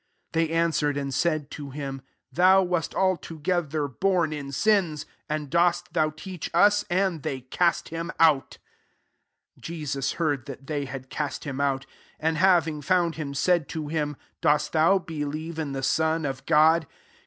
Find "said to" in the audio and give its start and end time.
1.13-1.69, 13.35-13.89